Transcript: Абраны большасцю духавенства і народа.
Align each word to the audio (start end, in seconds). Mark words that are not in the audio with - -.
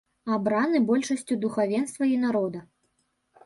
Абраны 0.35 0.79
большасцю 0.87 1.39
духавенства 1.45 2.11
і 2.15 2.19
народа. 2.25 2.59